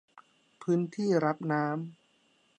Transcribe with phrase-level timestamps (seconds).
[0.61, 1.73] พื้นที่รับน้ำ